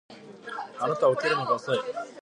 [0.79, 1.79] あなたは起きるのが遅い